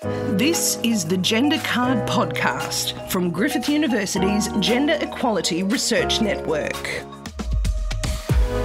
[0.00, 7.02] This is the Gender Card Podcast from Griffith University's Gender Equality Research Network.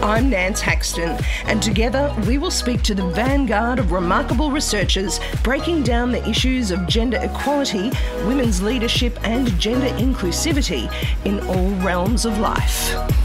[0.04, 5.82] I'm Nance Haxton, and together we will speak to the vanguard of remarkable researchers breaking
[5.82, 7.90] down the issues of gender equality,
[8.28, 10.94] women's leadership, and gender inclusivity
[11.26, 13.23] in all realms of life.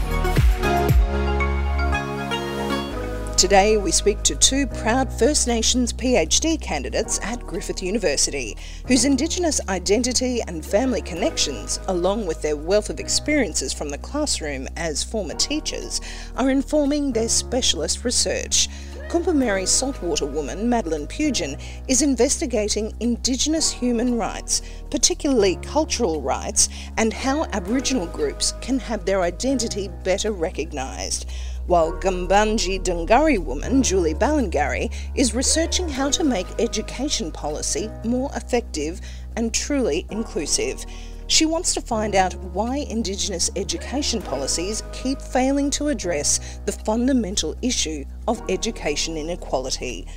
[3.39, 9.61] Today, we speak to two proud First Nations PhD candidates at Griffith University, whose Indigenous
[9.69, 15.35] identity and family connections, along with their wealth of experiences from the classroom as former
[15.35, 16.01] teachers,
[16.35, 18.67] are informing their specialist research.
[19.07, 26.67] Kombumerri saltwater woman Madeleine Pugin is investigating Indigenous human rights, particularly cultural rights,
[26.97, 31.25] and how Aboriginal groups can have their identity better recognised
[31.69, 38.99] while Gumbaynggirr Dunghutti woman Julie Ballangarry is researching how to make education policy more effective
[39.35, 40.83] and truly inclusive.
[41.27, 47.55] She wants to find out why Indigenous education policies keep failing to address the fundamental
[47.61, 50.07] issue of education inequality.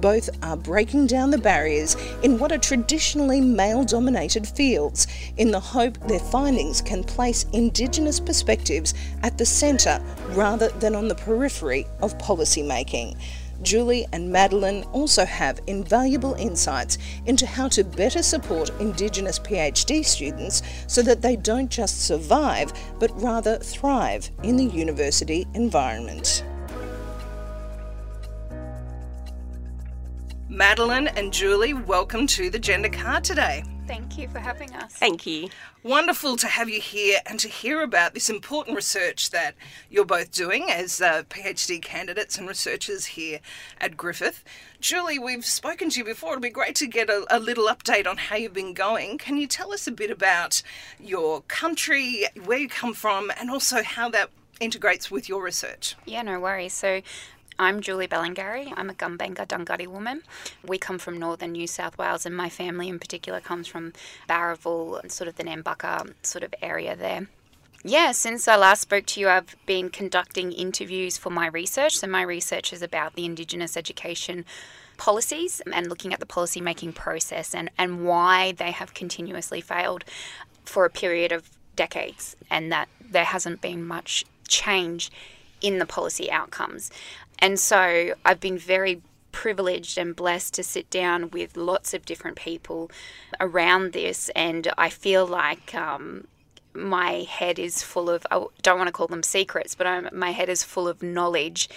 [0.00, 5.60] Both are breaking down the barriers in what are traditionally male dominated fields in the
[5.60, 11.86] hope their findings can place Indigenous perspectives at the centre rather than on the periphery
[12.00, 13.16] of policy making.
[13.62, 20.62] Julie and Madeleine also have invaluable insights into how to better support Indigenous PhD students
[20.86, 26.42] so that they don't just survive but rather thrive in the university environment.
[30.60, 33.64] Madeleine and Julie, welcome to the Gender Card today.
[33.86, 34.92] Thank you for having us.
[34.92, 35.48] Thank you.
[35.82, 39.54] Wonderful to have you here and to hear about this important research that
[39.88, 43.40] you're both doing as uh, PhD candidates and researchers here
[43.80, 44.44] at Griffith.
[44.82, 46.32] Julie, we've spoken to you before.
[46.32, 49.16] It'd be great to get a, a little update on how you've been going.
[49.16, 50.62] Can you tell us a bit about
[51.02, 54.28] your country, where you come from, and also how that
[54.60, 55.96] integrates with your research?
[56.04, 56.74] Yeah, no worries.
[56.74, 57.00] So
[57.60, 58.72] I'm Julie Ballangarry.
[58.74, 60.22] I'm a Gumbaynggirr Dunghutti woman.
[60.66, 63.92] We come from northern New South Wales, and my family in particular comes from
[64.26, 67.26] Bowraville, sort of the Nambucca sort of area there.
[67.84, 71.98] Yeah, since I last spoke to you, I've been conducting interviews for my research.
[71.98, 74.46] So, my research is about the Indigenous education
[74.96, 80.04] policies and looking at the policy making process and, and why they have continuously failed
[80.64, 85.10] for a period of decades, and that there hasn't been much change
[85.60, 86.90] in the policy outcomes.
[87.38, 92.36] And so I've been very privileged and blessed to sit down with lots of different
[92.36, 92.90] people
[93.38, 96.26] around this, and I feel like um,
[96.74, 100.30] my head is full of I don't want to call them secrets, but I'm, my
[100.30, 101.68] head is full of knowledge.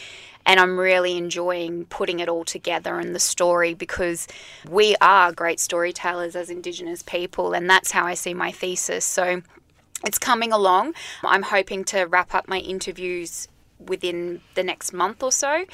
[0.46, 4.28] And I'm really enjoying putting it all together and the story because
[4.70, 9.06] we are great storytellers as Indigenous people, and that's how I see my thesis.
[9.06, 9.42] So
[10.06, 10.96] it's coming along.
[11.24, 13.48] I'm hoping to wrap up my interviews
[13.80, 15.66] within the next month or so.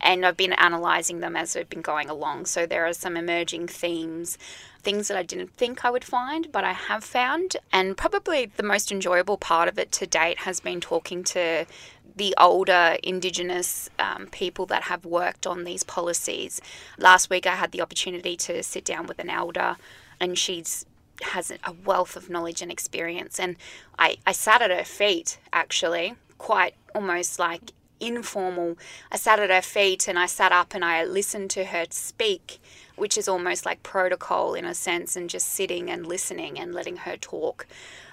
[0.00, 2.46] And I've been analysing them as we've been going along.
[2.46, 4.38] So there are some emerging themes,
[4.80, 7.56] things that I didn't think I would find, but I have found.
[7.72, 11.66] And probably the most enjoyable part of it to date has been talking to
[12.14, 16.60] the older Indigenous um, people that have worked on these policies.
[16.98, 19.76] Last week I had the opportunity to sit down with an elder,
[20.20, 20.84] and she's
[21.20, 23.40] has a wealth of knowledge and experience.
[23.40, 23.56] And
[23.98, 27.70] I, I sat at her feet actually quite almost like
[28.00, 28.76] informal.
[29.12, 32.58] I sat at her feet and I sat up and I listened to her speak,
[32.96, 36.98] which is almost like protocol in a sense, and just sitting and listening and letting
[36.98, 37.66] her talk.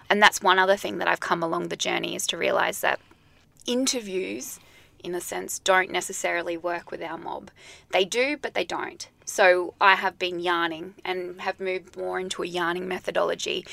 [0.08, 3.00] And that's one other thing that I've come along the journey is to realize that
[3.66, 4.60] interviews,
[5.04, 7.50] in a sense, don't necessarily work with our mob.
[7.92, 9.10] They do, but they don't.
[9.26, 13.66] So I have been yarning and have moved more into a yarning methodology.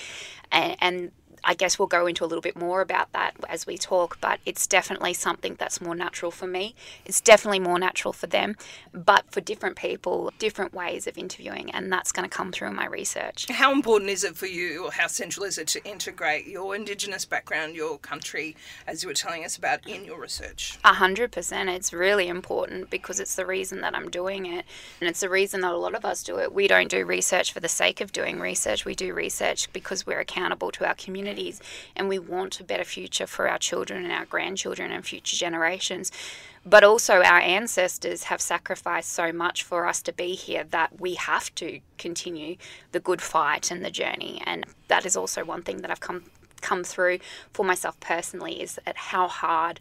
[0.50, 1.12] And, and
[1.44, 4.40] I guess we'll go into a little bit more about that as we talk, but
[4.46, 6.74] it's definitely something that's more natural for me.
[7.04, 8.56] It's definitely more natural for them,
[8.92, 12.74] but for different people, different ways of interviewing, and that's going to come through in
[12.74, 13.46] my research.
[13.50, 17.24] How important is it for you, or how central is it to integrate your Indigenous
[17.24, 18.56] background, your country,
[18.86, 20.78] as you were telling us about in your research?
[20.84, 21.68] A hundred percent.
[21.70, 24.64] It's really important because it's the reason that I'm doing it,
[25.00, 26.52] and it's the reason that a lot of us do it.
[26.52, 30.20] We don't do research for the sake of doing research, we do research because we're
[30.20, 31.60] accountable to our community communities
[31.96, 36.12] and we want a better future for our children and our grandchildren and future generations.
[36.64, 41.14] But also, our ancestors have sacrificed so much for us to be here that we
[41.14, 42.56] have to continue
[42.92, 44.40] the good fight and the journey.
[44.46, 46.24] And that is also one thing that I've come
[46.60, 47.18] come through
[47.52, 49.80] for myself personally is at how hard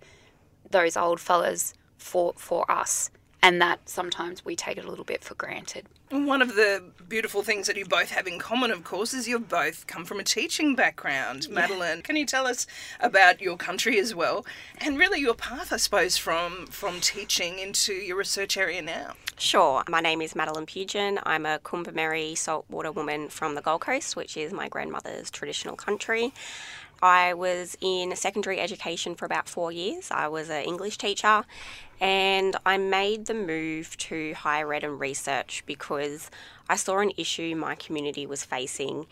[0.68, 3.12] those old fellas fought for us
[3.44, 5.86] and that sometimes we take it a little bit for granted.
[6.10, 9.40] One of the beautiful things that you both have in common, of course, is you
[9.40, 11.48] both come from a teaching background.
[11.48, 11.56] Yeah.
[11.56, 12.68] Madeleine, can you tell us
[13.00, 14.46] about your country as well,
[14.80, 19.14] and really your path, I suppose, from from teaching into your research area now?
[19.38, 19.84] Sure.
[19.90, 21.20] My name is Madeleine Pugin.
[21.24, 26.34] I'm a Kombumerri saltwater woman from the Gold Coast, which is my grandmother's traditional country.
[27.02, 30.12] I was in secondary education for about four years.
[30.12, 31.46] I was an English teacher
[32.00, 36.30] and I made the move to higher ed and research because
[36.70, 39.08] I saw an issue my community was facing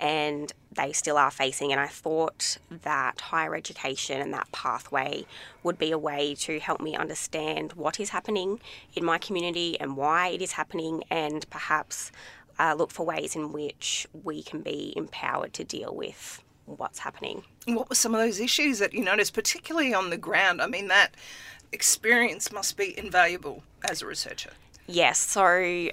[0.00, 1.70] and they still are facing.
[1.70, 5.26] And I thought that higher education and that pathway
[5.62, 8.60] would be a way to help me understand what is happening
[8.94, 12.10] in my community and why it is happening, and perhaps
[12.58, 17.42] uh, look for ways in which we can be empowered to deal with what's happening.
[17.66, 20.62] What were some of those issues that you noticed, particularly on the ground?
[20.62, 21.14] I mean, that
[21.72, 24.50] experience must be invaluable as a researcher.
[24.86, 25.88] Yes, so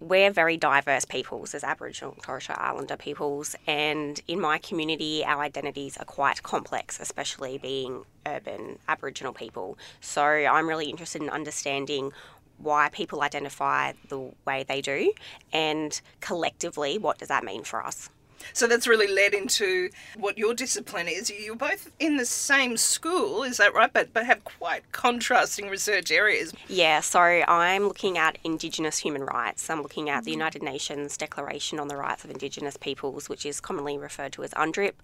[0.00, 5.24] we're very diverse peoples as Aboriginal and Torres Strait Islander peoples, and in my community,
[5.24, 9.78] our identities are quite complex, especially being urban Aboriginal people.
[10.00, 12.12] So I'm really interested in understanding
[12.58, 15.12] why people identify the way they do,
[15.52, 18.10] and collectively, what does that mean for us?
[18.52, 21.30] So that's really led into what your discipline is.
[21.30, 23.92] You're both in the same school, is that right?
[23.92, 26.52] But but have quite contrasting research areas.
[26.68, 29.68] Yeah, so I'm looking at Indigenous human rights.
[29.70, 30.40] I'm looking at the mm-hmm.
[30.40, 34.50] United Nations Declaration on the Rights of Indigenous Peoples, which is commonly referred to as
[34.52, 34.94] UNDRIP,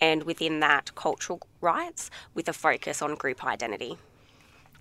[0.00, 3.98] and within that, cultural rights with a focus on group identity.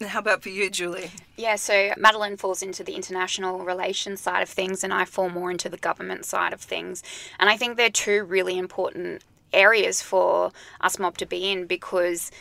[0.08, 1.12] How about for you, Julie?
[1.36, 5.52] Yeah, so Madeleine falls into the international relations side of things, and I fall more
[5.52, 7.04] into the government side of things.
[7.38, 12.32] And I think they're two really important areas for us mob to be in because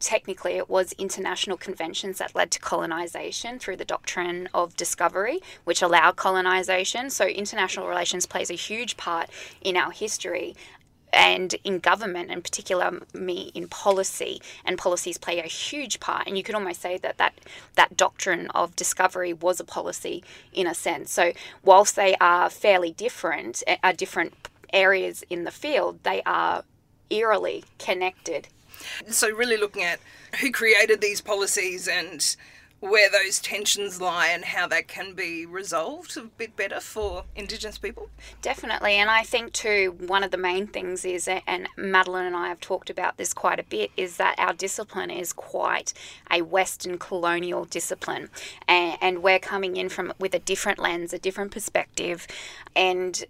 [0.00, 5.82] technically it was international conventions that led to colonization through the doctrine of discovery which
[5.82, 9.30] allowed colonization so international relations plays a huge part
[9.62, 10.54] in our history
[11.14, 16.26] and in government, in particular, me in policy, and policies play a huge part.
[16.26, 17.34] And you could almost say that that,
[17.76, 20.22] that doctrine of discovery was a policy
[20.52, 21.10] in a sense.
[21.12, 21.32] So,
[21.62, 24.34] whilst they are fairly different, eh, are different
[24.72, 26.64] areas in the field, they are
[27.10, 28.48] eerily connected.
[29.08, 30.00] So, really looking at
[30.40, 32.36] who created these policies and
[32.80, 37.78] where those tensions lie and how that can be resolved a bit better for Indigenous
[37.78, 38.10] people?
[38.42, 38.92] Definitely.
[38.94, 42.60] And I think, too, one of the main things is, and Madeleine and I have
[42.60, 45.94] talked about this quite a bit, is that our discipline is quite
[46.30, 48.28] a Western colonial discipline.
[48.68, 52.26] And, we're coming in from with a different lens, a different perspective.
[52.76, 53.24] And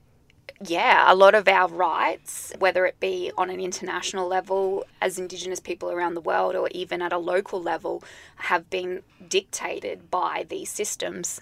[0.61, 5.61] yeah, a lot of our rights, whether it be on an international level as Indigenous
[5.61, 8.03] people around the world or even at a local level,
[8.37, 11.41] have been dictated by these systems.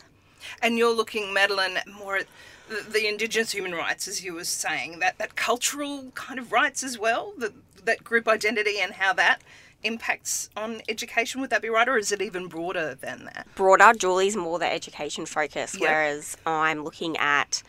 [0.61, 2.27] And you're looking, Madeleine, more at
[2.69, 6.83] the, the Indigenous human rights, as you were saying, that, that cultural kind of rights
[6.83, 7.53] as well, that,
[7.85, 9.43] that group identity and how that
[9.85, 11.41] impacts on education.
[11.41, 13.47] Would that be right, or is it even broader than that?
[13.55, 13.93] Broader.
[13.97, 15.91] Julie's more the education focus, yep.
[15.91, 17.63] whereas I'm looking at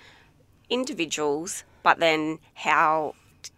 [0.74, 3.14] individuals, but then how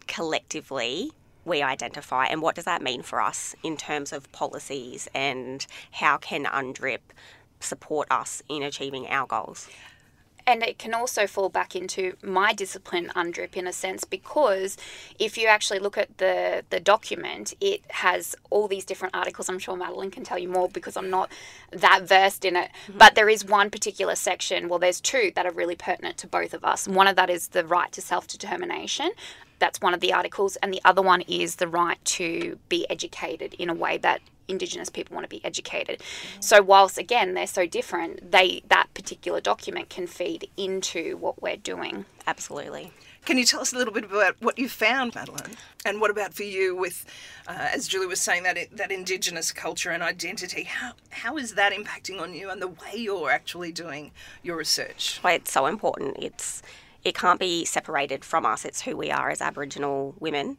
[0.06, 1.12] collectively
[1.46, 6.18] we identify and what does that mean for us in terms of policies and how
[6.18, 7.00] can UNDRIP
[7.62, 9.70] support us in achieving our goals?
[10.48, 14.78] And it can also fall back into my discipline UNDRIP in a sense because
[15.18, 19.50] if you actually look at the the document it has all these different articles.
[19.50, 21.32] I'm sure madeleine can tell you more because i'm not
[21.72, 22.70] that versed in it.
[22.88, 22.98] Mm-hmm.
[22.98, 26.54] but there is one particular section well there's two that are really pertinent to both
[26.54, 26.88] of us.
[26.88, 29.12] One of that is the right to self-determination
[29.60, 33.54] that's one of the articles and the other one is the right to be educated
[33.56, 36.42] in a way that indigenous people want to be educated mm-hmm.
[36.42, 41.58] so whilst again they're so different they that particular document can feed into what we're
[41.58, 42.92] doing absolutely
[43.26, 45.56] can you tell us a little bit about what you found, Madeleine?
[45.84, 47.06] And what about for you with,
[47.48, 50.64] uh, as Julie was saying, that that Indigenous culture and identity?
[50.64, 54.12] How, how is that impacting on you and the way you're actually doing
[54.44, 55.18] your research?
[55.22, 56.18] Why it's so important.
[56.20, 56.62] It's
[57.06, 58.66] it can't be separated from us.
[58.66, 60.58] It's who we are as Aboriginal women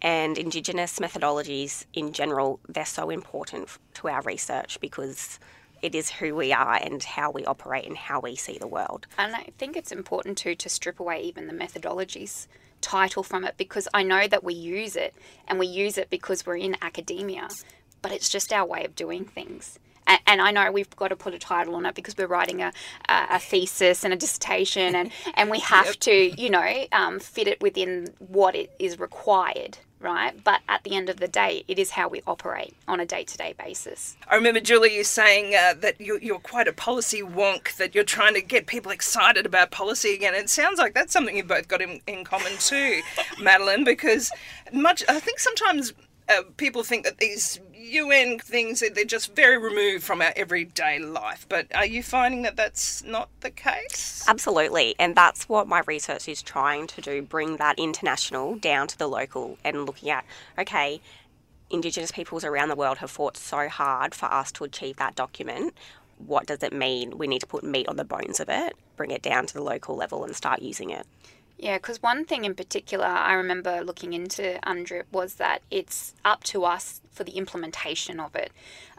[0.00, 5.38] and Indigenous methodologies in general, they're so important to our research because
[5.80, 9.06] it is who we are and how we operate and how we see the world.
[9.16, 12.48] And I think it's important too to strip away even the methodologies
[12.80, 15.14] title from it because I know that we use it
[15.46, 17.48] and we use it because we're in academia,
[18.00, 19.78] but it's just our way of doing things.
[20.06, 22.62] And, and I know we've got to put a title on it because we're writing
[22.62, 22.72] a,
[23.08, 25.96] a, a thesis and a dissertation, and, and we have yep.
[25.96, 30.42] to, you know, um, fit it within what it is required right?
[30.42, 33.24] But at the end of the day, it is how we operate on a day
[33.24, 34.16] to day basis.
[34.28, 38.04] I remember, Julie, you saying uh, that you're, you're, quite a policy wonk, that you're
[38.04, 40.34] trying to get people excited about policy again.
[40.34, 43.00] It sounds like that's something you've both got in, in common too,
[43.40, 44.32] Madeleine, because
[44.72, 45.92] much, I think sometimes
[46.38, 51.46] uh, people think that these UN things they're just very removed from our everyday life.
[51.48, 54.24] But are you finding that that's not the case?
[54.26, 58.98] Absolutely, and that's what my research is trying to do: bring that international down to
[58.98, 60.24] the local and looking at
[60.58, 61.00] okay.
[61.70, 65.72] Indigenous peoples around the world have fought so hard for us to achieve that document.
[66.18, 67.16] What does it mean?
[67.16, 69.62] We need to put meat on the bones of it, bring it down to the
[69.62, 71.06] local level, and start using it.
[71.62, 76.42] Yeah, because one thing in particular I remember looking into UNDRIP was that it's up
[76.44, 78.50] to us for the implementation of it.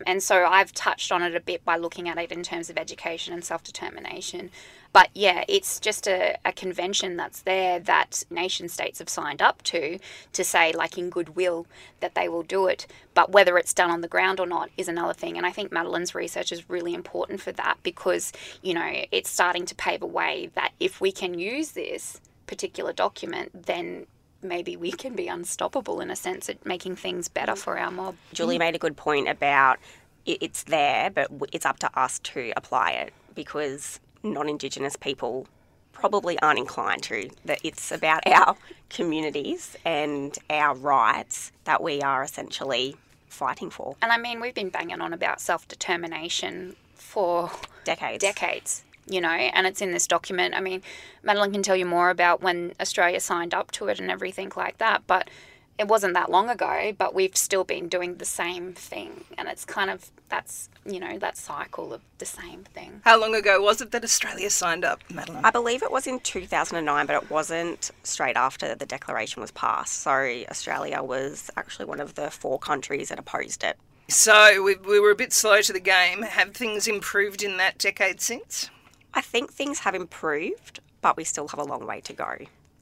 [0.08, 2.78] And so I've touched on it a bit by looking at it in terms of
[2.78, 4.50] education and self determination.
[4.94, 9.62] But yeah, it's just a, a convention that's there that nation states have signed up
[9.64, 10.00] to,
[10.32, 11.68] to say, like in goodwill,
[12.00, 12.88] that they will do it.
[13.14, 15.36] But whether it's done on the ground or not is another thing.
[15.36, 19.66] And I think Madeleine's research is really important for that because, you know, it's starting
[19.66, 24.06] to pave a way that if we can use this, particular document, then
[24.42, 28.16] maybe we can be unstoppable in a sense at making things better for our mob.
[28.34, 29.80] Julie made a good point about
[30.26, 35.48] it's there, but it's up to us to apply it because non Indigenous people
[35.92, 37.30] probably aren't inclined to.
[37.46, 38.56] That it's about our
[38.90, 42.96] communities and our rights that we are essentially
[43.28, 43.96] fighting for.
[44.02, 47.52] And I mean, we've been banging on about self determination for
[47.84, 48.22] decades.
[48.22, 50.56] Decades you know, and it's in this document.
[50.56, 50.82] I mean,
[51.24, 54.78] Madeleine can tell you more about when Australia signed up to it and everything like
[54.78, 55.30] that, but
[55.78, 59.26] it wasn't that long ago, but we've still been doing the same thing.
[59.38, 63.02] And it's kind of that's, you know, that cycle of the same thing.
[63.04, 65.44] How long ago was it that Australia signed up, Madeleine?
[65.44, 70.00] I believe it was in 2009, but it wasn't straight after the declaration was passed.
[70.00, 70.12] So
[70.50, 73.78] Australia was actually one of the four countries that opposed it.
[74.10, 76.22] So we, we were a bit slow to the game.
[76.22, 78.70] Have things improved in that decade since?
[79.14, 82.38] I think things have improved, but we still have a long way to go.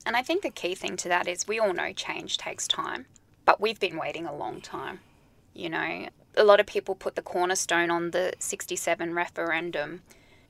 [0.06, 3.06] And I think the key thing to that is we all know change takes time,
[3.46, 5.00] but we've been waiting a long time.
[5.54, 10.02] You know, a lot of people put the cornerstone on the 67 referendum,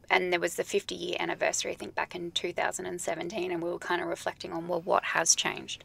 [0.10, 3.80] and there was the 50 year anniversary, I think, back in 2017, and we were
[3.80, 5.84] kind of reflecting on, well, what has changed?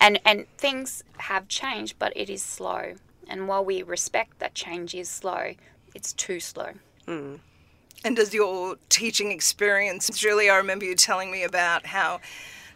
[0.00, 2.94] And, and things have changed, but it is slow.
[3.26, 5.54] And while we respect that change is slow,
[5.94, 6.72] it's too slow.
[7.06, 7.40] Mm.
[8.04, 12.20] And does your teaching experience, Julie, I remember you telling me about how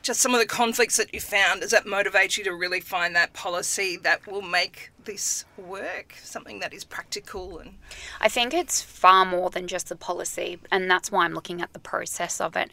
[0.03, 3.17] just some of the conflicts that you found, does that motivate you to really find
[3.17, 7.79] that policy that will make this work, something that is practical and
[8.21, 11.73] I think it's far more than just the policy and that's why I'm looking at
[11.73, 12.71] the process of it.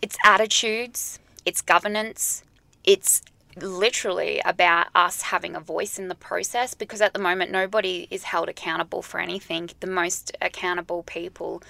[0.00, 2.44] It's attitudes, it's governance,
[2.84, 3.22] it's
[3.56, 8.24] literally about us having a voice in the process because at the moment nobody is
[8.24, 9.70] held accountable for anything.
[9.80, 11.62] The most accountable people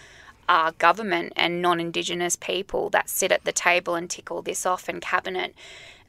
[0.49, 4.67] are government and non Indigenous people that sit at the table and tick all this
[4.67, 5.55] off in cabinet.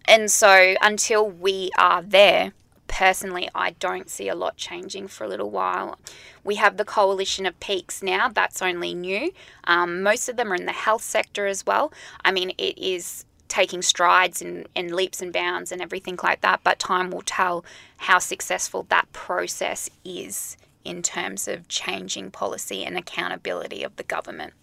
[0.05, 2.53] And so until we are there,
[2.87, 5.99] personally, I don't see a lot changing for a little while.
[6.43, 9.31] We have the coalition of peaks now, that's only new.
[9.65, 11.91] Um, most of them are in the health sector as well.
[12.23, 16.61] I mean, it is taking strides and, and leaps and bounds and everything like that,
[16.63, 17.63] but time will tell
[17.97, 24.53] how successful that process is in terms of changing policy and accountability of the government.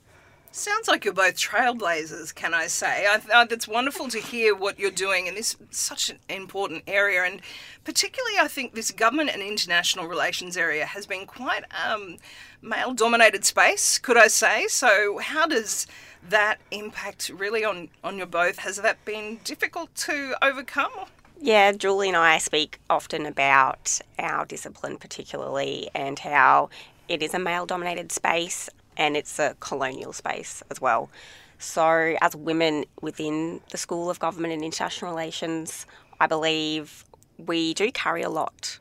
[0.56, 3.06] Sounds like you're both trailblazers, can I say?
[3.10, 7.40] It's wonderful to hear what you're doing in this such an important area, and
[7.82, 12.18] particularly, I think this government and international relations area has been quite um,
[12.62, 14.68] male-dominated space, could I say?
[14.68, 15.88] So, how does
[16.28, 18.58] that impact really on, on your both?
[18.58, 20.92] Has that been difficult to overcome?
[21.40, 26.70] Yeah, Julie and I speak often about our discipline, particularly, and how
[27.08, 31.10] it is a male dominated space and it's a colonial space as well.
[31.58, 35.86] So, as women within the School of Government and International Relations,
[36.20, 37.04] I believe
[37.38, 38.78] we do carry a lot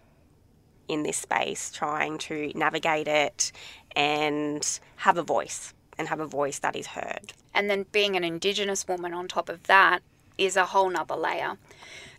[0.88, 3.52] in this space, trying to navigate it
[3.96, 7.34] and have a voice and have a voice that is heard.
[7.54, 10.02] And then being an Indigenous woman on top of that
[10.38, 11.58] is a whole nother layer.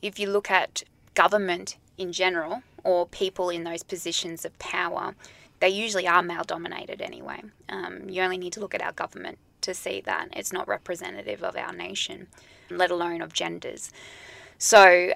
[0.03, 0.83] If you look at
[1.15, 5.15] government in general or people in those positions of power,
[5.61, 7.41] they usually are male dominated anyway.
[7.69, 11.43] Um, you only need to look at our government to see that it's not representative
[11.43, 12.27] of our nation,
[12.71, 13.91] let alone of genders.
[14.59, 15.13] So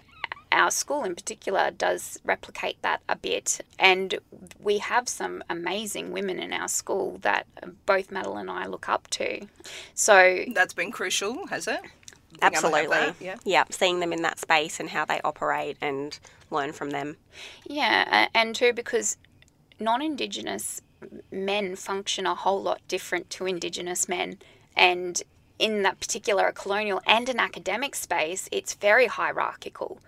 [0.52, 3.61] our school in particular does replicate that a bit.
[3.78, 4.19] And
[4.61, 7.47] we have some amazing women in our school that
[7.87, 9.47] both Madeleine and I look up to.
[9.95, 11.81] So That's been crucial, has it?
[11.81, 13.26] Being able to have Absolutely.
[13.26, 13.37] Yeah.
[13.45, 16.19] Yeah, seeing them in that space and how they operate and
[16.50, 17.17] learn from them.
[17.67, 19.17] Yeah, and too because
[19.81, 20.83] non Indigenous
[21.31, 24.38] men function a whole lot different to Indigenous men.
[24.76, 25.23] And
[25.59, 30.00] in that particular colonial and an academic space, it's very hierarchical.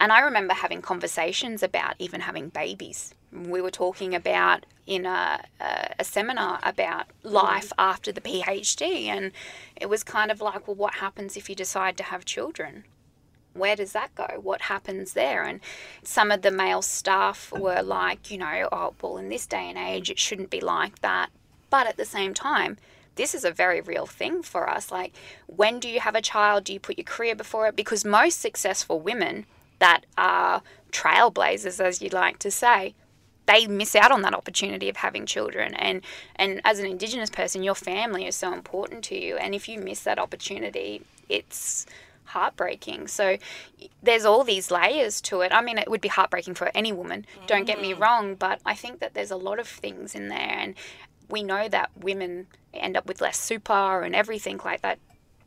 [0.00, 3.14] And I remember having conversations about even having babies.
[3.32, 9.30] We were talking about in a, a, a seminar about life after the PhD, and
[9.76, 12.84] it was kind of like, well, what happens if you decide to have children?
[13.52, 14.26] where does that go?
[14.40, 15.42] What happens there?
[15.44, 15.60] And
[16.02, 19.78] some of the male staff were like, you know, oh, well, in this day and
[19.78, 21.30] age, it shouldn't be like that.
[21.68, 22.78] But at the same time,
[23.16, 24.90] this is a very real thing for us.
[24.90, 25.12] Like,
[25.46, 26.64] when do you have a child?
[26.64, 27.76] Do you put your career before it?
[27.76, 29.46] Because most successful women
[29.80, 32.94] that are trailblazers, as you'd like to say,
[33.46, 35.74] they miss out on that opportunity of having children.
[35.74, 36.02] And
[36.36, 39.36] and as an indigenous person your family is so important to you.
[39.36, 41.86] And if you miss that opportunity it's
[42.24, 43.08] heartbreaking.
[43.08, 43.38] So
[44.02, 45.52] there's all these layers to it.
[45.52, 48.00] I mean it would be heartbreaking for any woman don't get me mm.
[48.00, 50.38] wrong but i think that there's a lot of things in there.
[50.62, 50.74] And
[51.28, 54.98] we know that women end up with less super and everything like that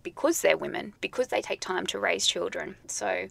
[0.02, 2.76] because they're women because they take time to raise children.
[2.88, 3.28] So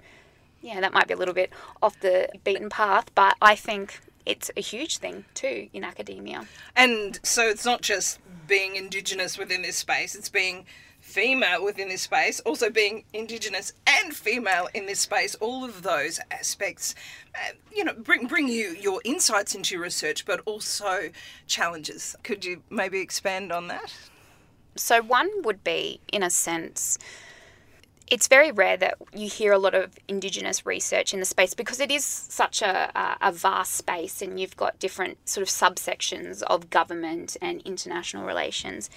[0.62, 1.50] yeah, that might be a little bit
[1.82, 6.46] off the beaten path, but I think it's a huge thing too in academia.
[6.76, 10.64] And so it's not just being Indigenous within this space, it's being
[11.00, 15.34] female within this space, also being Indigenous and female in this space.
[15.36, 16.94] All of those aspects,
[17.34, 21.10] uh, you know, bring, bring you your insights into your research, but also
[21.48, 22.14] challenges.
[22.22, 23.92] Could you maybe expand on that?
[24.76, 26.98] So, one would be, in a sense,
[28.12, 31.80] it's very rare that you hear a lot of Indigenous research in the space because
[31.80, 36.68] it is such a, a, vast space and you've got different sort of subsections of
[36.68, 38.90] government and international relations.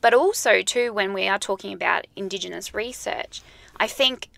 [0.00, 3.42] But also, too, when we are talking about Indigenous research,
[3.78, 4.28] I think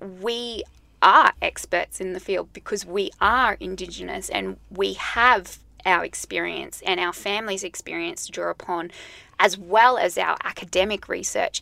[0.00, 0.64] we
[1.02, 6.98] are experts in the field because we are Indigenous and we have our experience and
[6.98, 8.92] our family's experience to draw upon,
[9.38, 11.60] as well as our academic research.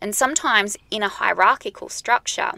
[0.00, 2.52] And sometimes in a hierarchical structure,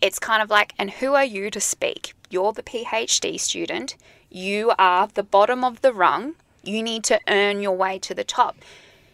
[0.00, 2.14] it's kind of like, and who are you to speak?
[2.30, 3.96] You're the PhD student,
[4.30, 8.24] you are the bottom of the rung, you need to earn your way to the
[8.24, 8.56] top.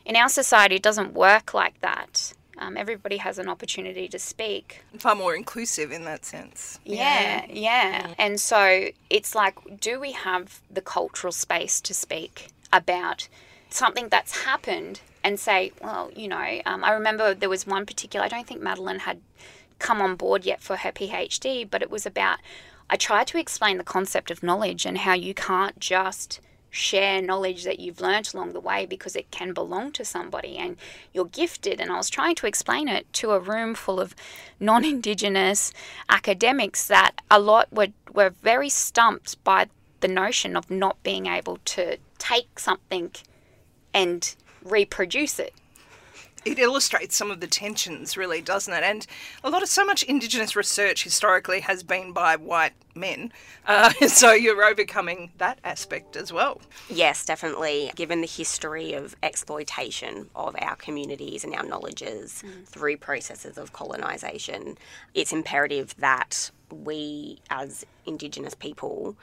[0.05, 2.35] In our society, it doesn't work like that.
[2.59, 4.85] Um, everybody has an opportunity to speak.
[4.99, 6.79] Far more inclusive in that sense.
[6.85, 8.15] Yeah, yeah.
[8.19, 13.29] And so it's like, do we have the cultural space to speak about
[13.75, 18.25] something that's happened and say, well, you know, um, I remember there was one particular,
[18.25, 19.21] I don't think Madeleine had
[19.79, 22.39] come on board yet for her PhD, but it was about,
[22.89, 27.65] I tried to explain the concept of knowledge and how you can't just share knowledge
[27.65, 30.77] that you've learnt along the way because it can belong to somebody and
[31.13, 31.81] you're gifted.
[31.81, 34.15] And I was trying to explain it to a room full of
[34.61, 35.73] non Indigenous
[36.09, 39.69] academics that a lot were, were very stumped by
[40.01, 43.11] the notion of not being able to take something
[43.95, 45.55] and reproduce it.
[46.45, 48.83] it illustrates some of the tensions, really, doesn't it?
[48.83, 49.07] And
[49.43, 53.33] a lot of so much Indigenous research historically has been by white men,
[53.67, 56.61] uh, so you're overcoming that aspect as well.
[56.91, 57.91] Yes, definitely.
[57.95, 64.77] Given the history of exploitation of our communities and our knowledges through processes of colonisation,
[65.15, 69.17] it's imperative that we, as Indigenous people,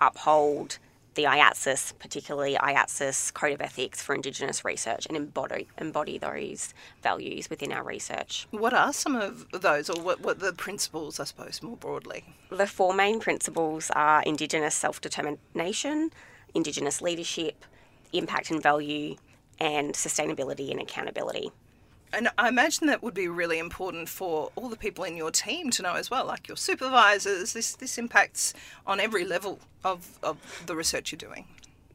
[0.00, 0.78] uphold
[1.18, 7.50] the IATSIS, particularly IATSIS Code of Ethics for Indigenous Research, and embody, embody those values
[7.50, 8.46] within our research.
[8.52, 12.22] What are some of those, or what, what the principles, I suppose, more broadly?
[12.50, 16.12] The four main principles are Indigenous self determination,
[16.54, 17.64] Indigenous leadership,
[18.12, 19.16] impact and value,
[19.58, 21.50] and sustainability and accountability.
[22.12, 25.70] And I imagine that would be really important for all the people in your team
[25.72, 27.52] to know as well, like your supervisors.
[27.52, 28.54] This this impacts
[28.86, 31.44] on every level of, of the research you're doing.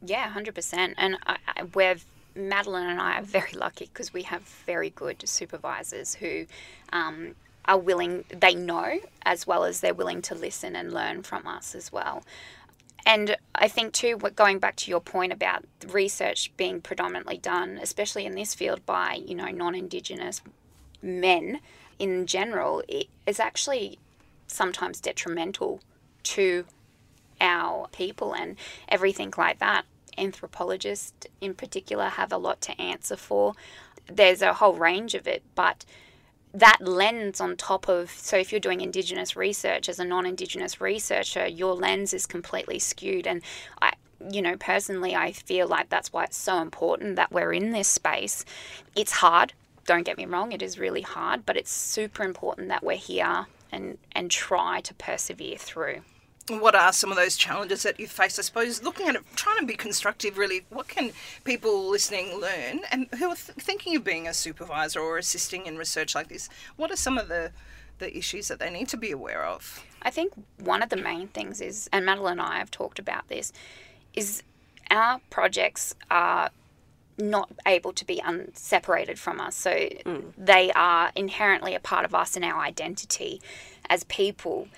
[0.04, 0.94] Yeah, hundred percent.
[0.98, 1.96] And I, I, we're
[2.36, 6.46] Madeleine and I are very lucky because we have very good supervisors who
[6.92, 8.24] um, are willing.
[8.28, 12.24] They know as well as they're willing to listen and learn from us as well.
[13.06, 18.24] And I think too, going back to your point about research being predominantly done, especially
[18.24, 20.40] in this field, by you know non-indigenous
[21.02, 21.60] men
[21.98, 23.98] in general, it is actually
[24.46, 25.80] sometimes detrimental
[26.22, 26.64] to
[27.40, 28.56] our people and
[28.88, 29.84] everything like that.
[30.16, 33.54] Anthropologists, in particular, have a lot to answer for.
[34.06, 35.84] There's a whole range of it, but
[36.54, 41.46] that lens on top of so if you're doing indigenous research as a non-indigenous researcher
[41.46, 43.26] your lens is completely skewed.
[43.26, 43.42] And
[43.82, 43.92] i
[44.30, 47.88] you know personally i feel like that's why it's so important that we're in this
[47.88, 48.44] space.
[48.96, 49.52] It's hard
[49.84, 53.46] don't get me wrong it is really hard but it's super important that we're here
[53.70, 56.00] and and try to persevere through
[56.48, 58.38] what are some of those challenges that you face?
[58.38, 61.12] I suppose looking at it, trying to be constructive, really, what can
[61.44, 65.78] people listening learn and who are th- thinking of being a supervisor or assisting in
[65.78, 66.48] research like this?
[66.76, 67.52] What are some of the,
[67.98, 69.82] the issues that they need to be aware of?
[70.02, 73.28] I think one of the main things is, and Madeleine and I have talked about
[73.28, 73.52] this,
[74.12, 74.42] is
[74.90, 76.50] our projects are
[77.16, 79.54] not able to be unseparated from us.
[79.54, 80.24] So mm.
[80.36, 83.40] they are inherently a part of us and our identity
[83.88, 84.68] as people.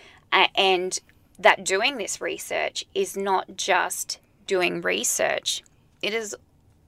[0.54, 0.98] And
[1.38, 5.62] that doing this research is not just doing research,
[6.02, 6.36] it is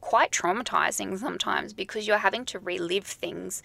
[0.01, 3.63] quite traumatizing sometimes because you're having to relive things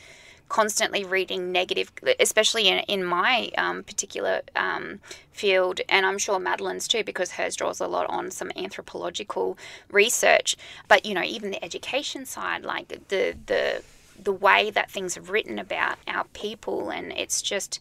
[0.50, 5.00] constantly reading negative, especially in, in my um, particular um,
[5.32, 9.58] field, and I'm sure Madeleine's too, because hers draws a lot on some anthropological
[9.89, 10.56] research.
[10.88, 13.82] But you know, even the education side, like the the
[14.22, 17.80] the way that things are written about our people, and it's just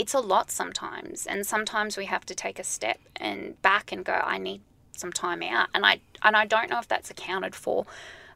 [0.00, 4.04] it's a lot sometimes and sometimes we have to take a step and back and
[4.04, 4.62] go i need
[4.96, 5.68] some time out.
[5.74, 7.86] And i and i don't know if that's accounted for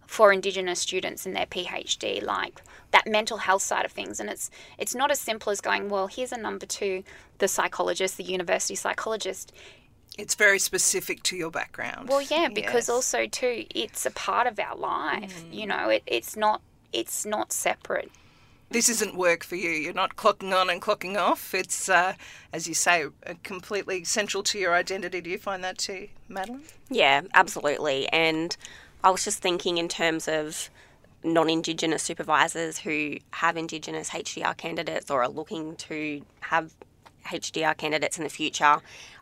[0.06, 4.20] for indigenous students in their phd like that mental health side of things.
[4.20, 7.02] And it's it's not as simple as going well here's a number to
[7.38, 9.52] the psychologist the university psychologist.
[10.16, 12.08] It's very specific to your background.
[12.08, 12.88] Well yeah because yes.
[12.88, 15.52] also too it's a part of our life mm.
[15.52, 15.88] you know?
[15.88, 16.60] It, it's not
[16.92, 18.12] it's not separate
[18.74, 19.70] this isn't work for you.
[19.70, 21.54] You're not clocking on and clocking off.
[21.54, 22.14] It's, uh,
[22.52, 23.06] as you say,
[23.44, 25.20] completely central to your identity.
[25.20, 26.64] Do you find that too, Madeleine?
[26.90, 28.08] Yeah, absolutely.
[28.08, 28.56] And
[29.04, 30.70] I was just thinking in terms of
[31.22, 36.74] non Indigenous supervisors who have Indigenous HDR candidates or are looking to have
[37.26, 38.78] HDR candidates in the future.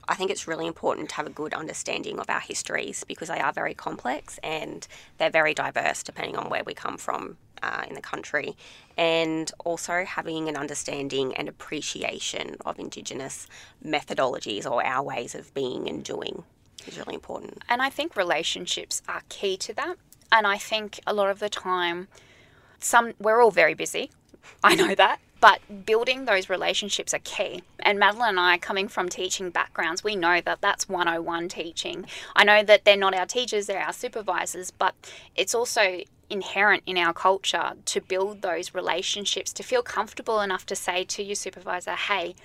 [0.08, 3.40] I think it's really important to have a good understanding of our histories because they
[3.40, 4.86] are very complex and
[5.18, 8.56] they're very diverse depending on where we come from uh, in the country,
[8.96, 13.46] and also having an understanding and appreciation of Indigenous
[13.84, 16.42] methodologies or our ways of being and doing
[16.86, 17.62] is really important.
[17.68, 19.96] And I think relationships are key to that.
[20.30, 22.08] And I think a lot of the time,
[22.78, 24.10] some we're all very busy.
[24.64, 25.20] I know that.
[25.42, 27.64] But building those relationships are key.
[27.80, 32.06] And Madeleine and I, coming from teaching backgrounds, we know that that's 101 teaching.
[32.36, 34.94] I know that they're not our teachers, they're our supervisors, but
[35.34, 40.76] it's also inherent in our culture to build those relationships, to feel comfortable enough to
[40.76, 42.36] say to your supervisor, hey,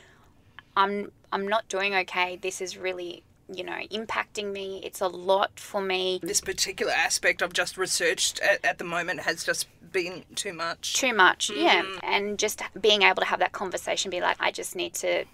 [0.76, 2.36] I'm I'm not doing okay.
[2.42, 3.22] This is really
[3.54, 4.82] you know, impacting me.
[4.84, 6.20] It's a lot for me.
[6.22, 10.94] This particular aspect I've just researched at, at the moment has just been too much.
[10.94, 11.62] Too much, mm.
[11.62, 11.84] yeah.
[12.04, 15.26] And just being able to have that conversation, be like, I just need to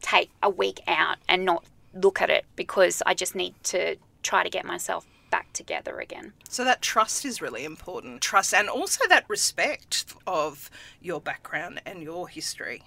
[0.00, 4.42] take a week out and not look at it because I just need to try
[4.42, 6.32] to get myself back together again.
[6.48, 8.20] So that trust is really important.
[8.20, 12.82] Trust and also that respect of your background and your history.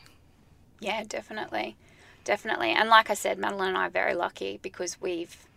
[0.80, 1.76] Yeah, definitely.
[2.26, 2.72] Definitely.
[2.72, 5.48] And like I said, Madeleine and I are very lucky because we've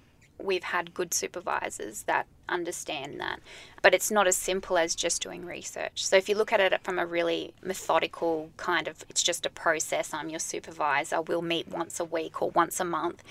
[0.41, 3.41] we've had good supervisors that understand that.
[3.83, 6.07] But it's not as simple as just doing research.
[6.07, 9.51] So if you look at it from a really methodical kind of it's just a
[9.51, 13.25] process, I'm your supervisor, we'll meet once a week or once a month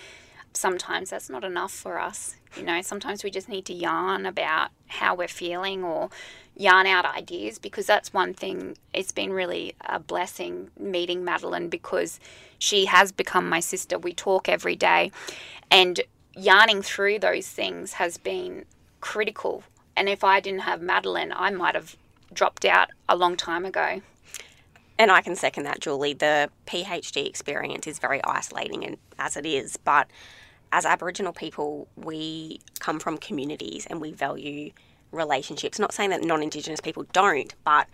[0.58, 2.36] sometimes that's not enough for us.
[2.56, 6.10] You know, sometimes we just need to yarn about how we're feeling or
[6.58, 8.78] yarn out ideas because that's one thing.
[8.94, 12.20] It's been really a blessing meeting Madeleine because
[12.58, 13.98] she has become my sister.
[13.98, 15.12] We talk every day,
[15.70, 16.02] and
[16.36, 18.66] yarning through those things has been
[19.02, 19.64] critical.
[19.96, 21.96] And if I didn't have Madeleine, I might have
[22.34, 24.02] dropped out a long time ago.
[25.00, 26.14] And I can second that, Julie.
[26.14, 30.08] The PhD experience is very isolating, and as it is, but
[30.72, 34.72] as Aboriginal people, we come from communities and we value
[35.12, 35.80] relationships.
[35.80, 37.88] Not saying that non Indigenous people don't, but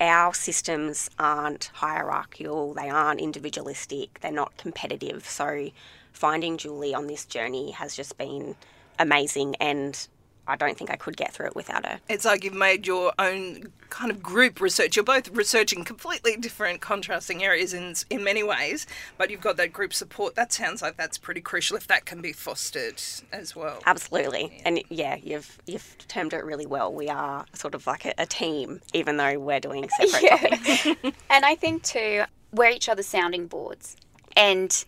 [0.00, 5.26] our systems aren't hierarchical, they aren't individualistic, they're not competitive.
[5.26, 5.70] So
[6.12, 8.56] finding Julie on this journey has just been
[8.98, 10.06] amazing and
[10.46, 12.00] I don't think I could get through it without her.
[12.08, 14.96] It's like you've made your own kind of group research.
[14.96, 18.86] You're both researching completely different, contrasting areas in in many ways,
[19.18, 20.34] but you've got that group support.
[20.34, 23.00] That sounds like that's pretty crucial if that can be fostered
[23.32, 23.80] as well.
[23.86, 24.62] Absolutely, yeah.
[24.64, 26.92] and yeah, you've you've termed it really well.
[26.92, 30.36] We are sort of like a, a team, even though we're doing separate yeah.
[30.38, 30.86] topics.
[31.30, 33.96] and I think too, we're each other's sounding boards,
[34.34, 34.84] and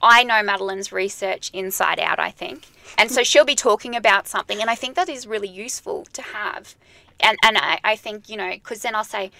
[0.00, 2.66] I know Madeleine's research inside out, I think.
[2.96, 6.22] And so she'll be talking about something, and I think that is really useful to
[6.22, 6.74] have.
[7.20, 9.30] And, and I, I think, you know, because then I'll say,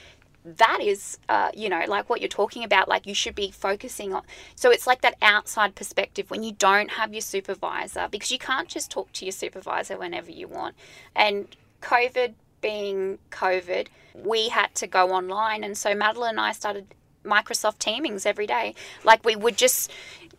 [0.44, 2.88] that is, uh, you know, like what you're talking about.
[2.88, 4.22] Like you should be focusing on.
[4.54, 8.68] So it's like that outside perspective when you don't have your supervisor because you can't
[8.68, 10.76] just talk to your supervisor whenever you want.
[11.16, 11.48] And
[11.82, 15.64] COVID being COVID, we had to go online.
[15.64, 16.86] And so Madeleine and I started
[17.24, 18.74] Microsoft Teamings every day.
[19.04, 19.90] Like we would just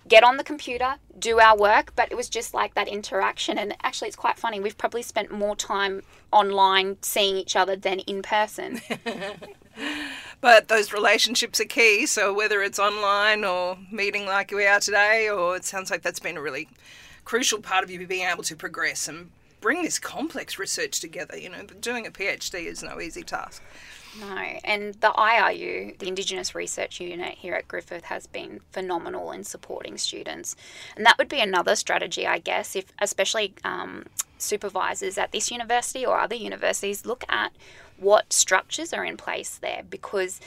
[0.08, 3.58] get on the computer, do our work, but it was just like that interaction.
[3.58, 4.60] And actually, it's quite funny.
[4.60, 8.82] We've probably spent more time online seeing each other than in person.
[10.42, 12.06] but those relationships are key.
[12.06, 16.20] So whether it's online or meeting like we are today, or it sounds like that's
[16.20, 16.68] been a really
[17.26, 21.38] crucial part of you being able to progress and bring this complex research together.
[21.38, 23.62] You know, doing a PhD is no easy task.
[24.20, 29.44] No, and the IRU, the Indigenous Research Unit here at Griffith, has been phenomenal in
[29.44, 30.56] supporting students,
[30.96, 34.06] and that would be another strategy, I guess, if especially um,
[34.38, 37.52] supervisors at this university or other universities look at
[37.98, 40.40] what structures are in place there because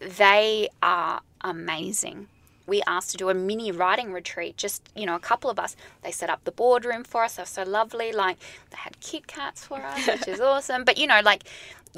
[0.00, 2.28] they are amazing
[2.66, 5.76] we asked to do a mini writing retreat, just, you know, a couple of us.
[6.02, 7.36] They set up the boardroom for us.
[7.36, 8.12] They're so lovely.
[8.12, 8.38] Like,
[8.70, 10.84] they had Kit Kats for us, which is awesome.
[10.84, 11.44] But, you know, like,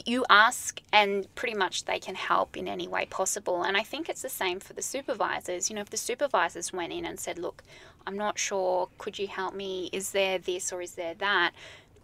[0.06, 3.62] you ask and pretty much they can help in any way possible.
[3.62, 5.70] And I think it's the same for the supervisors.
[5.70, 7.62] You know, if the supervisors went in and said, look,
[8.06, 9.90] I'm not sure, could you help me?
[9.92, 11.52] Is there this or is there that?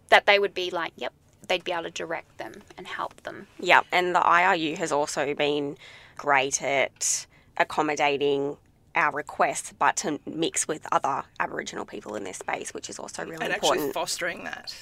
[0.09, 1.13] That they would be like, yep,
[1.47, 3.47] they'd be able to direct them and help them.
[3.59, 5.77] Yeah, and the IRU has also been
[6.17, 7.25] great at
[7.57, 8.57] accommodating
[8.95, 13.23] our requests, but to mix with other Aboriginal people in this space, which is also
[13.23, 13.81] really and important.
[13.81, 14.73] actually fostering that,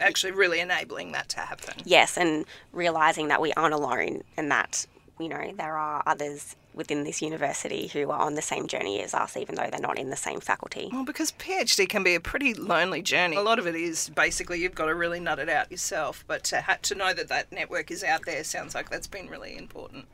[0.00, 1.74] actually really enabling that to happen.
[1.84, 4.86] Yes, and realizing that we aren't alone, and that
[5.18, 9.14] you know there are others within this university who are on the same journey as
[9.14, 10.88] us, even though they're not in the same faculty.
[10.92, 13.36] Well, because PhD can be a pretty lonely journey.
[13.36, 16.44] A lot of it is basically you've got to really nut it out yourself, but
[16.44, 19.56] to, ha- to know that that network is out there sounds like that's been really
[19.56, 20.06] important.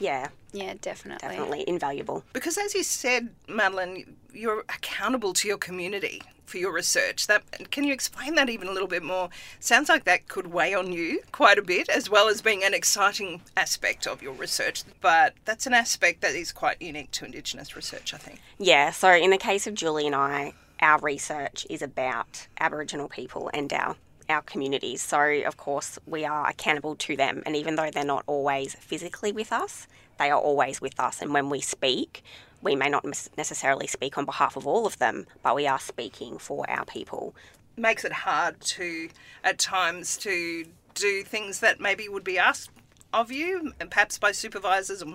[0.00, 0.28] Yeah.
[0.52, 1.28] Yeah, definitely.
[1.28, 2.24] Definitely invaluable.
[2.32, 6.20] Because as you said, Madeleine, you're accountable to your community
[6.52, 7.26] for your research.
[7.26, 9.30] That can you explain that even a little bit more?
[9.58, 12.74] Sounds like that could weigh on you quite a bit, as well as being an
[12.74, 14.84] exciting aspect of your research.
[15.00, 18.40] But that's an aspect that is quite unique to Indigenous research, I think.
[18.58, 18.90] Yeah.
[18.90, 23.72] So in the case of Julie and I, our research is about Aboriginal people and
[23.72, 23.96] our
[24.28, 25.02] our communities.
[25.02, 27.42] So, of course, we are accountable to them.
[27.44, 29.86] And even though they're not always physically with us,
[30.18, 31.20] they are always with us.
[31.20, 32.22] And when we speak,
[32.62, 33.04] we may not
[33.36, 37.34] necessarily speak on behalf of all of them, but we are speaking for our people.
[37.76, 39.08] Makes it hard to,
[39.42, 42.70] at times, to do things that maybe would be asked
[43.12, 45.12] of you, and perhaps by supervisors, and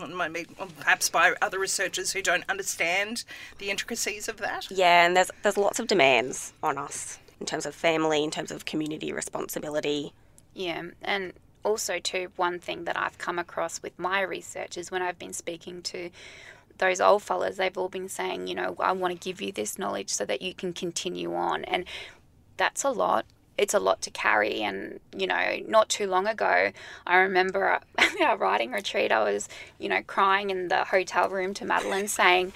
[0.77, 3.23] perhaps by other researchers who don't understand
[3.57, 4.69] the intricacies of that.
[4.69, 8.51] Yeah, and there's there's lots of demands on us in terms of family, in terms
[8.51, 10.13] of community responsibility.
[10.53, 11.33] Yeah, and
[11.63, 15.33] also too one thing that I've come across with my research is when I've been
[15.33, 16.09] speaking to
[16.77, 19.77] those old fellas, they've all been saying, you know, I want to give you this
[19.77, 21.85] knowledge so that you can continue on, and
[22.57, 23.25] that's a lot.
[23.57, 26.71] It's a lot to carry, and you know, not too long ago,
[27.05, 27.79] I remember
[28.23, 29.11] our writing retreat.
[29.11, 32.53] I was, you know, crying in the hotel room to Madeleine, saying,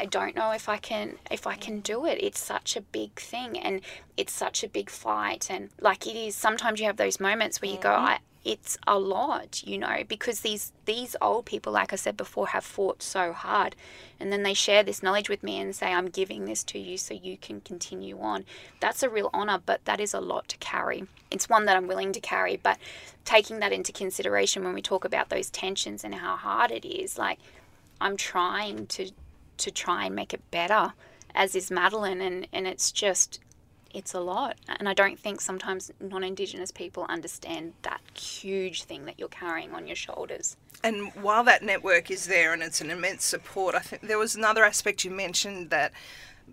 [0.00, 2.18] I don't know if I can if I can do it.
[2.20, 3.80] It's such a big thing and
[4.16, 7.70] it's such a big fight and like it is sometimes you have those moments where
[7.70, 8.06] you go mm-hmm.
[8.06, 12.48] I it's a lot, you know, because these these old people like I said before
[12.48, 13.74] have fought so hard
[14.20, 16.98] and then they share this knowledge with me and say I'm giving this to you
[16.98, 18.44] so you can continue on.
[18.80, 21.06] That's a real honor, but that is a lot to carry.
[21.30, 22.78] It's one that I'm willing to carry, but
[23.24, 27.18] taking that into consideration when we talk about those tensions and how hard it is,
[27.18, 27.38] like
[28.00, 29.10] I'm trying to
[29.56, 30.92] to try and make it better,
[31.34, 33.40] as is Madeleine, and, and it's just
[33.94, 34.56] it's a lot.
[34.68, 39.72] And I don't think sometimes non Indigenous people understand that huge thing that you're carrying
[39.72, 40.56] on your shoulders.
[40.82, 44.34] And while that network is there and it's an immense support, I think there was
[44.34, 45.92] another aspect you mentioned that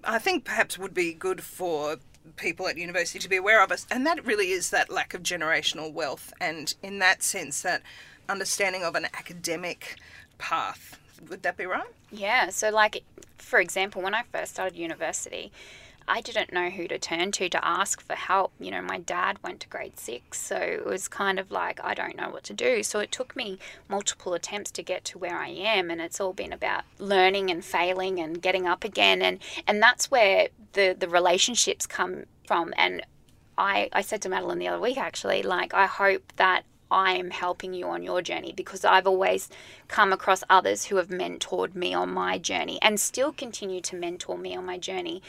[0.03, 1.97] I think perhaps would be good for
[2.37, 5.23] people at university to be aware of us, and that really is that lack of
[5.23, 7.81] generational wealth, and in that sense, that
[8.29, 9.95] understanding of an academic
[10.37, 10.97] path
[11.29, 11.87] would that be right?
[12.11, 12.49] Yeah.
[12.49, 13.03] So, like,
[13.37, 15.51] for example, when I first started university,
[16.07, 18.51] I didn't know who to turn to to ask for help.
[18.59, 21.93] You know, my dad went to grade six, so it was kind of like, I
[21.93, 22.83] don't know what to do.
[22.83, 26.33] So it took me multiple attempts to get to where I am, and it's all
[26.33, 29.21] been about learning and failing and getting up again.
[29.21, 32.73] And, and that's where the, the relationships come from.
[32.77, 33.05] And
[33.57, 37.31] I, I said to Madeleine the other week, actually, like, I hope that I am
[37.31, 39.49] helping you on your journey because I've always
[39.87, 44.37] come across others who have mentored me on my journey and still continue to mentor
[44.37, 45.21] me on my journey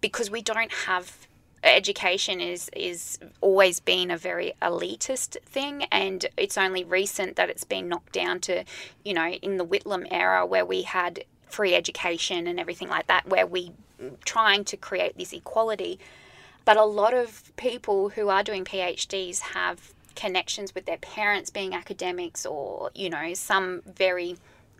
[0.00, 1.26] because we don't have
[1.62, 7.64] education is is always been a very elitist thing and it's only recent that it's
[7.64, 8.64] been knocked down to
[9.04, 13.28] you know in the Whitlam era where we had free education and everything like that
[13.28, 13.72] where we
[14.24, 15.98] trying to create this equality.
[16.64, 21.72] But a lot of people who are doing PhDs have connections with their parents being
[21.74, 24.36] academics or you know some very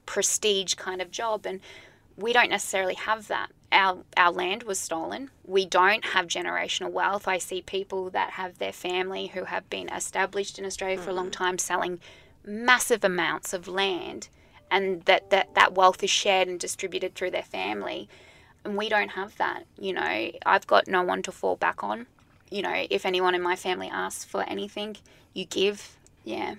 [0.06, 1.60] prestige kind of job and
[2.16, 5.30] we don't necessarily have that our our land was stolen.
[5.44, 7.28] We don't have generational wealth.
[7.28, 11.04] I see people that have their family who have been established in Australia mm-hmm.
[11.04, 12.00] for a long time selling
[12.44, 14.28] massive amounts of land
[14.70, 18.08] and that, that that wealth is shared and distributed through their family.
[18.64, 19.64] And we don't have that.
[19.78, 22.06] You know, I've got no one to fall back on.
[22.50, 24.96] You know, if anyone in my family asks for anything,
[25.32, 25.96] you give.
[26.24, 26.56] Yeah.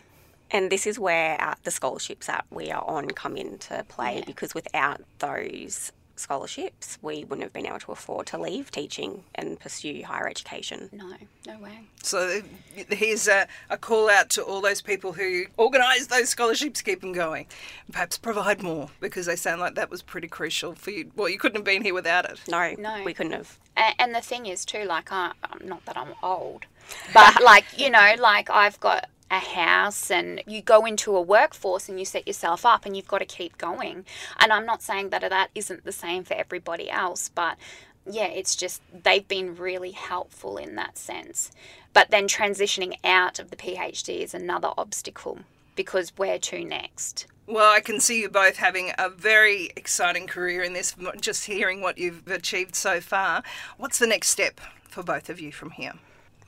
[0.51, 4.23] And this is where uh, the scholarships that we are on come into play yeah.
[4.25, 9.59] because without those scholarships, we wouldn't have been able to afford to leave teaching and
[9.59, 10.89] pursue higher education.
[10.91, 11.13] No,
[11.47, 11.87] no way.
[12.03, 12.41] So
[12.75, 17.13] here's a, a call out to all those people who organise those scholarships, keep them
[17.13, 17.47] going.
[17.91, 21.11] Perhaps provide more because they sound like that was pretty crucial for you.
[21.15, 22.39] Well, you couldn't have been here without it.
[22.47, 23.57] No, no, we couldn't have.
[23.75, 25.31] And, and the thing is too, like, I,
[25.63, 26.65] not that I'm old,
[27.13, 31.87] but like you know, like I've got a house and you go into a workforce
[31.87, 34.05] and you set yourself up and you've got to keep going.
[34.39, 37.57] And I'm not saying that that isn't the same for everybody else, but
[38.05, 41.51] yeah, it's just they've been really helpful in that sense.
[41.93, 45.39] But then transitioning out of the PhD is another obstacle
[45.75, 47.25] because where to next?
[47.47, 51.81] Well, I can see you both having a very exciting career in this, just hearing
[51.81, 53.43] what you've achieved so far.
[53.77, 55.93] What's the next step for both of you from here?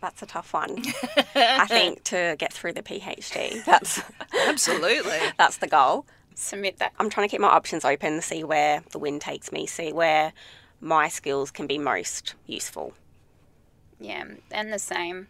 [0.04, 0.84] That's a tough one.
[1.34, 3.64] I think to get through the PhD.
[3.66, 4.02] That's
[4.48, 6.06] absolutely that's the goal.
[6.36, 6.92] Submit that.
[7.00, 10.34] I'm trying to keep my options open, see where the wind takes me, see where
[10.82, 12.94] my skills can be most useful.
[14.00, 15.28] Yeah, and the same.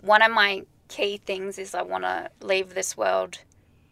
[0.00, 3.40] One of my key things is I want to leave this world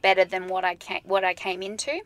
[0.01, 2.01] better than what I came, what I came into.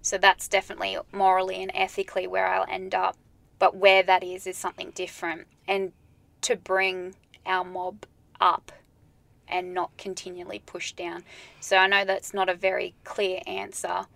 [0.00, 3.16] So that's definitely morally and ethically where I'll end up.
[3.58, 5.48] But where that is is something different.
[5.66, 5.92] And
[6.42, 7.14] to bring
[7.46, 8.06] our mob
[8.40, 8.72] up
[9.48, 11.24] and not continually pushed down.
[11.60, 14.06] So I know that's not a very clear answer,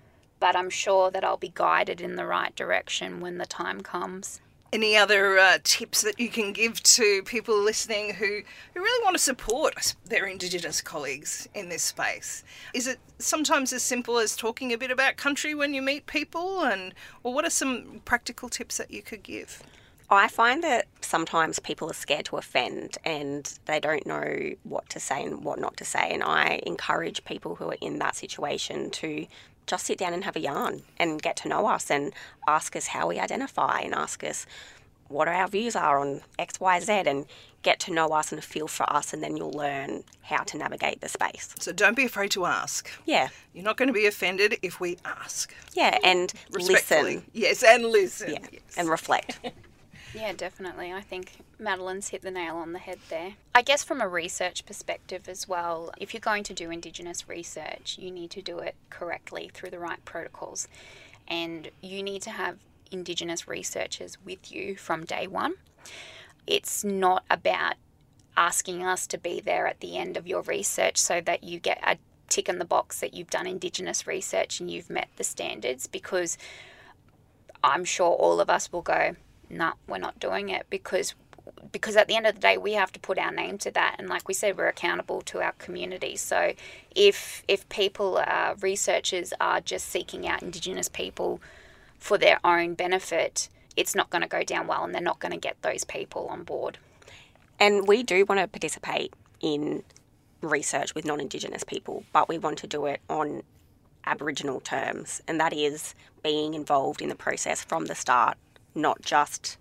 [0.40, 4.40] but I'm sure that I'll be guided in the right direction when the time comes.
[4.70, 8.42] Any other uh, tips that you can give to people listening who,
[8.74, 12.44] who really want to support their Indigenous colleagues in this space?
[12.74, 16.60] Is it sometimes as simple as talking a bit about country when you meet people,
[16.60, 19.62] and or what are some practical tips that you could give?
[20.10, 25.00] I find that sometimes people are scared to offend and they don't know what to
[25.00, 26.10] say and what not to say.
[26.10, 29.26] And I encourage people who are in that situation to
[29.66, 32.14] just sit down and have a yarn and get to know us and
[32.46, 34.46] ask us how we identify and ask us
[35.08, 37.26] what our views are on X, Y, Z and
[37.62, 41.02] get to know us and feel for us and then you'll learn how to navigate
[41.02, 41.54] the space.
[41.58, 42.90] So don't be afraid to ask.
[43.04, 43.28] Yeah.
[43.52, 45.54] You're not going to be offended if we ask.
[45.74, 47.24] Yeah, and listen.
[47.32, 48.32] Yes, and listen.
[48.32, 48.62] Yeah, yes.
[48.76, 49.38] and reflect.
[50.14, 50.92] Yeah, definitely.
[50.92, 53.34] I think Madeleine's hit the nail on the head there.
[53.54, 57.96] I guess from a research perspective as well, if you're going to do Indigenous research,
[57.98, 60.66] you need to do it correctly through the right protocols.
[61.26, 62.58] And you need to have
[62.90, 65.54] Indigenous researchers with you from day one.
[66.46, 67.74] It's not about
[68.36, 71.80] asking us to be there at the end of your research so that you get
[71.82, 75.86] a tick in the box that you've done Indigenous research and you've met the standards
[75.86, 76.38] because
[77.62, 79.16] I'm sure all of us will go,
[79.50, 81.14] nah, we're not doing it because
[81.72, 83.96] because at the end of the day we have to put our name to that.
[83.98, 86.16] And like we said we're accountable to our community.
[86.16, 86.52] So
[86.94, 91.40] if if people uh, researchers are just seeking out indigenous people
[91.98, 95.30] for their own benefit it's not going to go down well and they're not going
[95.30, 96.78] to get those people on board.
[97.60, 99.84] And we do want to participate in
[100.40, 103.42] research with non-indigenous people but we want to do it on
[104.04, 105.20] aboriginal terms.
[105.28, 108.36] And that is being involved in the process from the start
[108.78, 109.58] not just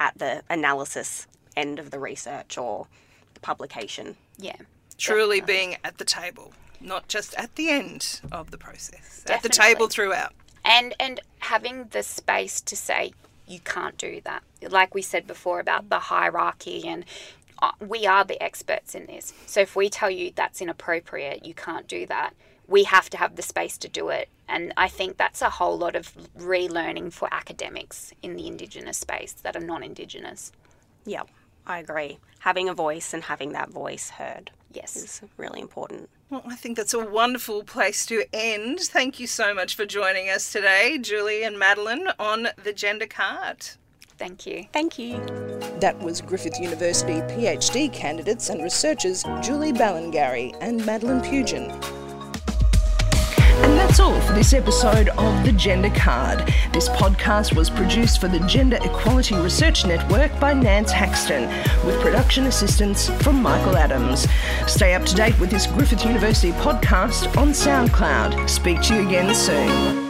[0.00, 2.88] at the analysis end of the research or
[3.34, 4.16] the publication.
[4.38, 4.56] Yeah.
[4.98, 5.66] Truly definitely.
[5.66, 9.22] being at the table, not just at the end of the process.
[9.24, 9.34] Definitely.
[9.34, 10.32] At the table throughout.
[10.64, 13.12] And and having the space to say
[13.46, 14.42] you can't do that.
[14.68, 17.04] Like we said before about the hierarchy and
[17.60, 19.32] uh, we are the experts in this.
[19.46, 22.32] So if we tell you that's inappropriate, you can't do that
[22.66, 24.28] we have to have the space to do it.
[24.48, 29.32] And I think that's a whole lot of relearning for academics in the Indigenous space
[29.32, 30.52] that are non Indigenous.
[31.04, 31.22] Yeah,
[31.66, 32.18] I agree.
[32.40, 34.50] Having a voice and having that voice heard.
[34.72, 34.96] Yes.
[34.96, 36.10] Is really important.
[36.30, 38.80] Well, I think that's a wonderful place to end.
[38.80, 43.64] Thank you so much for joining us today, Julie and Madeleine, on the Gender Card.
[44.18, 44.66] Thank you.
[44.72, 45.18] Thank you.
[45.80, 51.70] That was Griffith University PhD candidates and researchers Julie Ballangarry and Madeleine Pugin.
[53.84, 56.38] That's all for this episode of The Gender Card.
[56.72, 61.48] This podcast was produced for the Gender Equality Research Network by Nance Haxton,
[61.86, 64.26] with production assistance from Michael Adams.
[64.66, 68.48] Stay up to date with this Griffith University podcast on SoundCloud.
[68.48, 70.03] Speak to you again soon.